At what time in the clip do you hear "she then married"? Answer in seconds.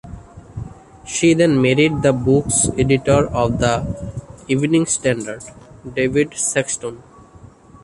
1.05-2.01